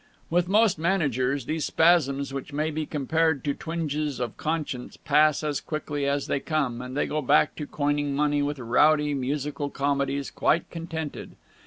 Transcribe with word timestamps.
With 0.31 0.47
most 0.47 0.79
managers 0.79 1.45
these 1.45 1.65
spasms, 1.65 2.33
which 2.33 2.51
may 2.51 2.71
be 2.71 2.87
compared 2.87 3.43
to 3.43 3.53
twinges 3.53 4.19
of 4.19 4.35
conscience, 4.35 4.97
pass 4.97 5.43
as 5.43 5.61
quickly 5.61 6.07
as 6.07 6.25
they 6.25 6.39
come, 6.39 6.81
and 6.81 6.97
they 6.97 7.05
go 7.05 7.21
back 7.21 7.55
to 7.57 7.67
coining 7.67 8.15
money 8.15 8.41
with 8.41 8.57
rowdy 8.57 9.13
musical 9.13 9.69
comedies, 9.69 10.31
quite 10.31 10.67
contented. 10.71 11.35